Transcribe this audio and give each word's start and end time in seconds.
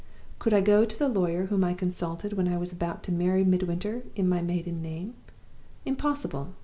Could 0.39 0.51
I 0.51 0.61
go 0.61 0.83
to 0.83 0.97
the 0.97 1.07
lawyer 1.07 1.45
whom 1.45 1.63
I 1.63 1.75
consulted 1.75 2.33
when 2.33 2.47
I 2.47 2.57
was 2.57 2.71
about 2.73 3.03
to 3.03 3.11
marry 3.11 3.43
Midwinter 3.43 4.01
in 4.15 4.27
my 4.27 4.41
maiden 4.41 4.81
name? 4.81 5.13
Impossible! 5.85 6.55